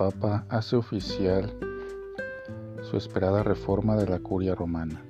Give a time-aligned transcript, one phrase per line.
[0.00, 1.52] Papa hace oficial
[2.80, 5.04] su esperada reforma de la curia romana.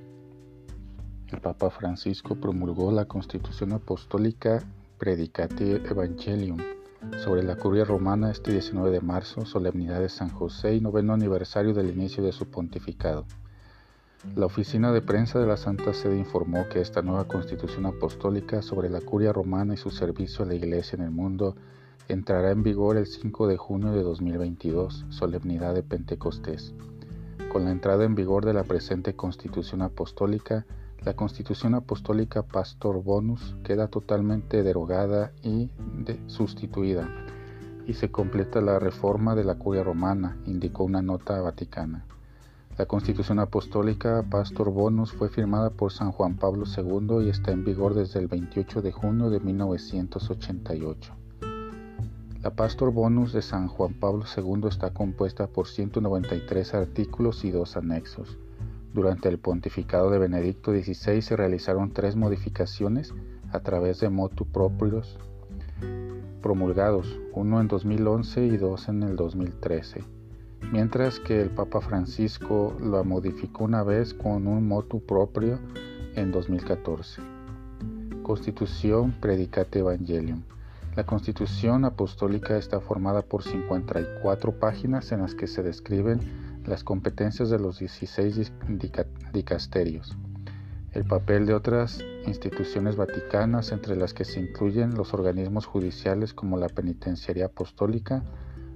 [1.28, 4.64] El Papa Francisco promulgó la Constitución Apostólica
[4.98, 6.58] Predicate Evangelium
[7.22, 11.72] sobre la curia romana este 19 de marzo, solemnidad de San José y noveno aniversario
[11.72, 13.26] del inicio de su pontificado.
[14.34, 18.90] La oficina de prensa de la Santa Sede informó que esta nueva constitución apostólica sobre
[18.90, 21.54] la curia romana y su servicio a la Iglesia en el mundo
[22.12, 26.74] entrará en vigor el 5 de junio de 2022, solemnidad de Pentecostés.
[27.52, 30.66] Con la entrada en vigor de la presente constitución apostólica,
[31.04, 35.70] la constitución apostólica Pastor Bonus queda totalmente derogada y
[36.26, 37.08] sustituida,
[37.86, 42.04] y se completa la reforma de la curia romana, indicó una nota vaticana.
[42.76, 47.64] La Constitución Apostólica Pastor Bonus fue firmada por San Juan Pablo II y está en
[47.64, 51.12] vigor desde el 28 de junio de 1988.
[52.42, 57.76] La Pastor Bonus de San Juan Pablo II está compuesta por 193 artículos y dos
[57.76, 58.38] anexos.
[58.94, 63.14] Durante el pontificado de Benedicto XVI se realizaron tres modificaciones
[63.52, 65.18] a través de motu propios
[66.42, 70.04] promulgados, uno en 2011 y dos en el 2013
[70.72, 75.58] mientras que el Papa Francisco lo modificó una vez con un motu propio
[76.14, 77.22] en 2014.
[78.22, 80.42] Constitución Predicate Evangelium.
[81.00, 86.20] La Constitución Apostólica está formada por 54 páginas en las que se describen
[86.66, 88.52] las competencias de los 16
[89.32, 90.14] dicasterios,
[90.92, 96.58] el papel de otras instituciones vaticanas entre las que se incluyen los organismos judiciales como
[96.58, 98.22] la Penitenciaría Apostólica,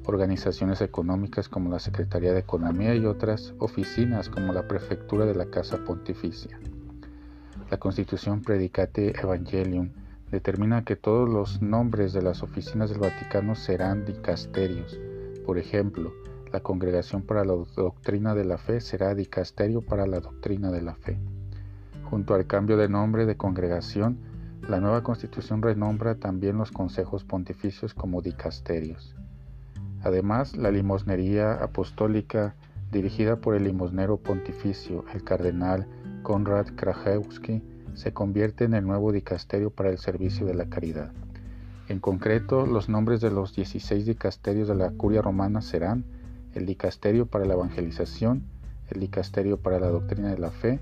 [0.06, 5.50] organizaciones económicas como la Secretaría de Economía y otras oficinas como la Prefectura de la
[5.50, 6.58] Casa Pontificia.
[7.70, 9.90] La Constitución Predicate Evangelium
[10.34, 14.98] determina que todos los nombres de las oficinas del Vaticano serán dicasterios.
[15.46, 16.12] Por ejemplo,
[16.52, 20.96] la Congregación para la Doctrina de la Fe será dicasterio para la Doctrina de la
[20.96, 21.18] Fe.
[22.10, 24.18] Junto al cambio de nombre de congregación,
[24.68, 29.14] la nueva Constitución renombra también los consejos pontificios como dicasterios.
[30.02, 32.56] Además, la limosnería apostólica,
[32.90, 35.86] dirigida por el limosnero pontificio, el cardenal
[36.24, 37.62] Konrad Krajewski,
[37.94, 41.12] se convierte en el nuevo dicasterio para el servicio de la caridad.
[41.88, 46.04] En concreto, los nombres de los 16 dicasterios de la curia romana serán
[46.54, 48.44] el dicasterio para la evangelización,
[48.90, 50.80] el dicasterio para la doctrina de la fe,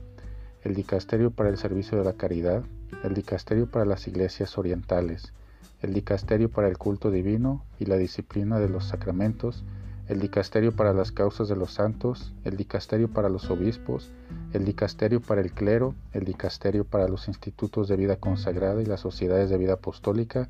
[0.63, 2.63] el dicasterio para el servicio de la caridad,
[3.03, 5.33] el dicasterio para las iglesias orientales,
[5.81, 9.65] el dicasterio para el culto divino y la disciplina de los sacramentos,
[10.09, 14.11] el dicasterio para las causas de los santos, el dicasterio para los obispos,
[14.53, 19.01] el dicasterio para el clero, el dicasterio para los institutos de vida consagrada y las
[19.01, 20.49] sociedades de vida apostólica,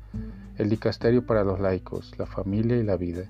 [0.57, 3.29] el dicasterio para los laicos, la familia y la vida,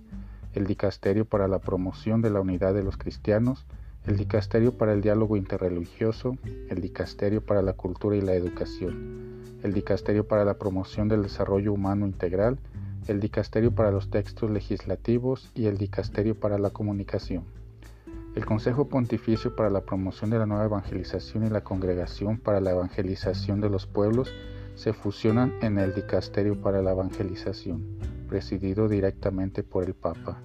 [0.53, 3.65] el dicasterio para la promoción de la unidad de los cristianos,
[4.05, 6.37] el dicasterio para el diálogo interreligioso,
[6.69, 11.73] el dicasterio para la cultura y la educación el Dicasterio para la Promoción del Desarrollo
[11.73, 12.59] Humano Integral,
[13.07, 17.43] el Dicasterio para los Textos Legislativos y el Dicasterio para la Comunicación.
[18.35, 22.71] El Consejo Pontificio para la Promoción de la Nueva Evangelización y la Congregación para la
[22.71, 24.33] Evangelización de los Pueblos
[24.75, 27.83] se fusionan en el Dicasterio para la Evangelización,
[28.27, 30.41] presidido directamente por el Papa.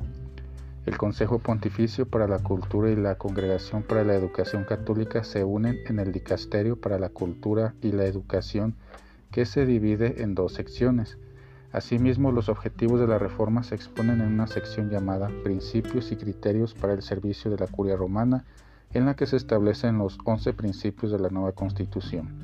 [0.85, 5.79] El Consejo Pontificio para la Cultura y la Congregación para la Educación Católica se unen
[5.87, 8.75] en el Dicasterio para la Cultura y la Educación
[9.31, 11.19] que se divide en dos secciones.
[11.73, 16.73] Asimismo, los objetivos de la reforma se exponen en una sección llamada Principios y Criterios
[16.73, 18.47] para el Servicio de la Curia Romana,
[18.95, 22.39] en la que se establecen los once principios de la nueva Constitución.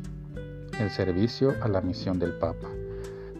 [0.78, 2.68] El servicio a la misión del Papa,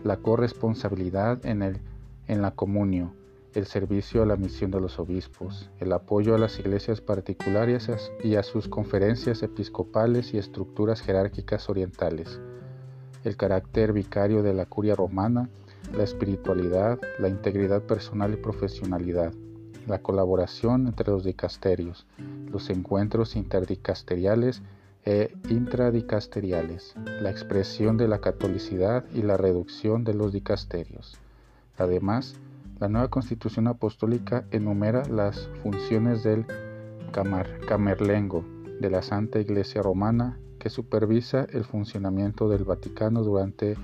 [0.03, 1.81] la corresponsabilidad en, el,
[2.29, 3.13] en la comunio,
[3.53, 7.91] el servicio a la misión de los obispos, el apoyo a las iglesias particulares
[8.23, 12.41] y a sus conferencias episcopales y estructuras jerárquicas orientales,
[13.23, 15.51] el carácter vicario de la curia romana,
[15.93, 19.33] la espiritualidad, la integridad personal y profesionalidad,
[19.87, 22.07] la colaboración entre los dicasterios,
[22.51, 24.63] los encuentros interdicasteriales
[25.05, 31.19] e intradicasteriales, la expresión de la catolicidad y la reducción de los dicasterios.
[31.77, 32.37] Además,
[32.81, 36.47] la nueva constitución apostólica enumera las funciones del
[37.13, 38.45] camerlengo
[38.81, 43.77] de la Santa Iglesia Romana que supervisa el funcionamiento del Vaticano durante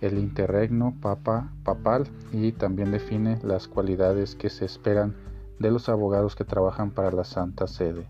[0.00, 5.14] el interregno papa, papal y también define las cualidades que se esperan
[5.58, 8.06] de los abogados que trabajan para la Santa Sede,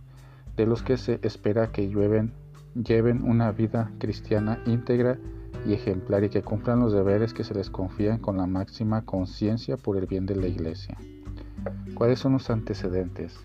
[0.57, 2.33] de los que se espera que lleven,
[2.75, 5.19] lleven una vida cristiana íntegra
[5.65, 9.77] y ejemplar y que cumplan los deberes que se les confían con la máxima conciencia
[9.77, 10.97] por el bien de la Iglesia.
[11.95, 13.37] ¿Cuáles son los antecedentes?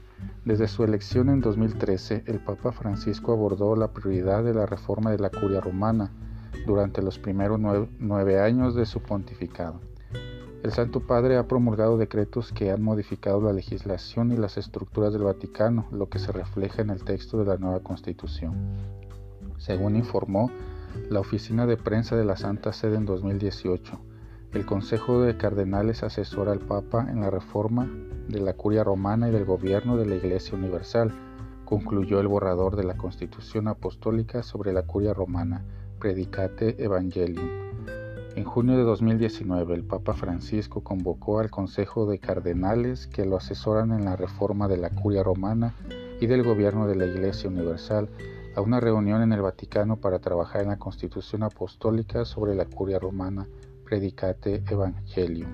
[0.46, 5.20] Desde su elección en 2013, el Papa Francisco abordó la prioridad de la reforma de
[5.20, 6.12] la curia romana
[6.66, 9.80] durante los primeros nueve, años de su pontificado.
[10.64, 15.24] El Santo Padre ha promulgado decretos que han modificado la legislación y las estructuras del
[15.24, 18.54] Vaticano, lo que se refleja en el texto de la nueva Constitución.
[19.58, 20.52] Según informó
[21.10, 24.00] la Oficina de Prensa de la Santa Sede en 2018,
[24.54, 27.90] el Consejo de Cardenales asesora al Papa en la reforma
[28.28, 31.12] de la curia romana y del gobierno de la Iglesia Universal,
[31.66, 35.64] concluyó el borrador de la Constitución Apostólica sobre la curia romana,
[36.02, 37.48] Predicate Evangelium.
[38.36, 43.92] En junio de 2019, el Papa Francisco convocó al Consejo de Cardenales que lo asesoran
[43.92, 45.76] en la reforma de la curia romana
[46.20, 48.10] y del gobierno de la Iglesia Universal
[48.56, 52.98] a una reunión en el Vaticano para trabajar en la Constitución Apostólica sobre la curia
[52.98, 53.48] romana,
[53.86, 55.52] Predicate Evangelium.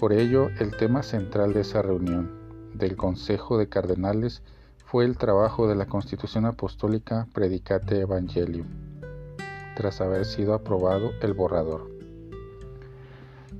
[0.00, 2.28] Por ello, el tema central de esa reunión
[2.74, 4.42] del Consejo de Cardenales
[4.84, 8.89] fue el trabajo de la Constitución Apostólica Predicate Evangelium,
[9.80, 11.90] tras haber sido aprobado el borrador.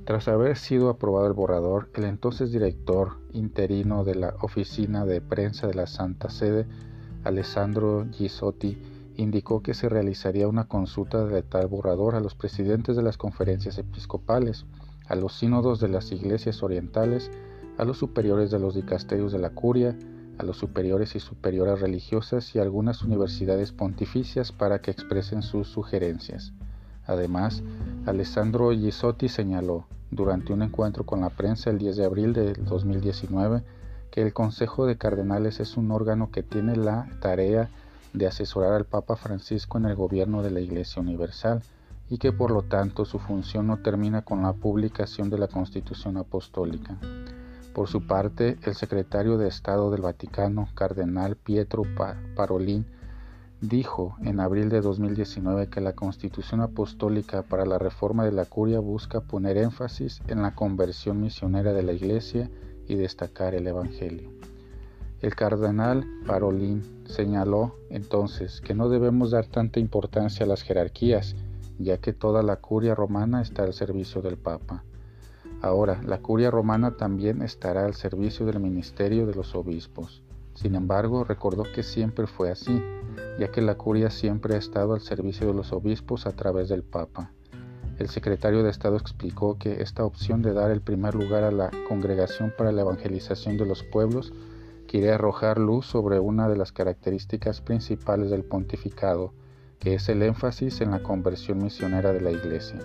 [0.05, 5.65] Tras haber sido aprobado el borrador, el entonces director interino de la Oficina de Prensa
[5.65, 6.67] de la Santa Sede,
[7.23, 8.77] Alessandro Gisotti,
[9.17, 13.79] indicó que se realizaría una consulta de tal borrador a los presidentes de las conferencias
[13.79, 14.67] episcopales,
[15.07, 17.31] a los sínodos de las iglesias orientales,
[17.79, 19.97] a los superiores de los dicasterios de la curia,
[20.37, 26.53] a los superiores y superioras religiosas y algunas universidades pontificias para que expresen sus sugerencias.
[27.05, 27.63] Además,
[28.05, 33.63] Alessandro Gisotti señaló, durante un encuentro con la prensa el 10 de abril de 2019,
[34.11, 37.69] que el Consejo de Cardenales es un órgano que tiene la tarea
[38.13, 41.63] de asesorar al Papa Francisco en el gobierno de la Iglesia Universal
[42.09, 46.17] y que por lo tanto su función no termina con la publicación de la Constitución
[46.17, 46.97] Apostólica.
[47.73, 51.83] Por su parte, el secretario de Estado del Vaticano, Cardenal Pietro
[52.35, 52.85] Parolin,
[53.61, 58.79] dijo en abril de 2019 que la Constitución Apostólica para la reforma de la curia
[58.79, 62.49] busca poner énfasis en la conversión misionera de la Iglesia
[62.87, 64.31] y destacar el Evangelio.
[65.21, 71.35] El cardenal Parolin señaló entonces que no debemos dar tanta importancia a las jerarquías,
[71.77, 74.83] ya que toda la curia romana está al servicio del Papa.
[75.61, 80.23] Ahora, la curia romana también estará al servicio del ministerio de los obispos.
[80.55, 82.81] Sin embargo, recordó que siempre fue así,
[83.39, 86.83] ya que la curia siempre ha estado al servicio de los obispos a través del
[86.83, 87.31] Papa.
[87.99, 91.69] El secretario de Estado explicó que esta opción de dar el primer lugar a la
[91.87, 94.33] Congregación para la Evangelización de los Pueblos
[94.87, 99.33] quiere arrojar luz sobre una de las características principales del pontificado,
[99.77, 102.79] que es el énfasis en la conversión misionera de la Iglesia.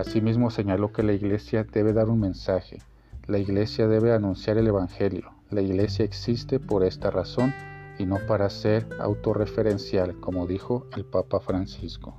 [0.00, 2.78] Asimismo señaló que la Iglesia debe dar un mensaje,
[3.26, 7.52] la Iglesia debe anunciar el Evangelio, la Iglesia existe por esta razón
[7.98, 12.14] y no para ser autorreferencial, como dijo el Papa Francisco.